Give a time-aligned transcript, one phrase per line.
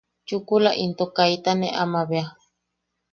[0.27, 2.27] Chukula into kaita ne ama bea...